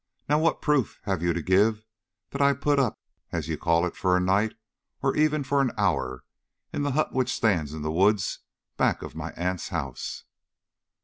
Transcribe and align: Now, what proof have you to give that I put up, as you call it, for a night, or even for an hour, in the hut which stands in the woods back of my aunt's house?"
Now, 0.27 0.39
what 0.39 0.63
proof 0.63 0.99
have 1.03 1.21
you 1.21 1.31
to 1.31 1.43
give 1.43 1.85
that 2.31 2.41
I 2.41 2.53
put 2.53 2.79
up, 2.79 2.99
as 3.31 3.47
you 3.47 3.55
call 3.55 3.85
it, 3.85 3.95
for 3.95 4.17
a 4.17 4.19
night, 4.19 4.55
or 5.03 5.15
even 5.15 5.43
for 5.43 5.61
an 5.61 5.69
hour, 5.77 6.23
in 6.73 6.81
the 6.81 6.93
hut 6.93 7.13
which 7.13 7.29
stands 7.31 7.71
in 7.75 7.83
the 7.83 7.91
woods 7.91 8.39
back 8.77 9.03
of 9.03 9.13
my 9.13 9.29
aunt's 9.33 9.67
house?" 9.69 10.23